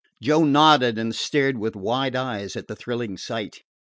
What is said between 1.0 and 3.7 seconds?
stared with wide eyes at the thrilling sight.